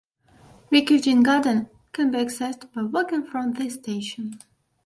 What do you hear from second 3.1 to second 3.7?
from